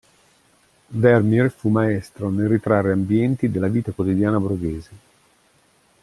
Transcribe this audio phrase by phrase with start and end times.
[0.87, 4.89] Vermeer fu maestro nel ritrarre ambienti della vita quotidiana borghese.